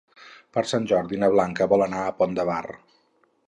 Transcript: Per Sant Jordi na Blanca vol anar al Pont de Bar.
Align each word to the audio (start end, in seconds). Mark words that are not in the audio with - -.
Per 0.57 0.63
Sant 0.71 0.87
Jordi 0.91 1.21
na 1.25 1.29
Blanca 1.35 1.69
vol 1.75 1.87
anar 1.87 2.03
al 2.07 2.19
Pont 2.23 2.37
de 2.41 2.51
Bar. 2.51 2.61